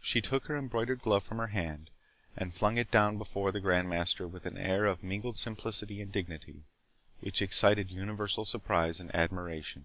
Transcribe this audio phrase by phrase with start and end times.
[0.00, 1.90] She took her embroidered glove from her hand,
[2.34, 6.10] and flung it down before the Grand Master with an air of mingled simplicity and
[6.10, 6.64] dignity,
[7.20, 9.84] which excited universal surprise and admiration.